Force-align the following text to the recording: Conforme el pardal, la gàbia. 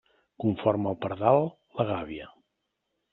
Conforme 0.43 0.87
el 0.93 0.97
pardal, 1.05 1.45
la 1.81 1.85
gàbia. 1.91 2.31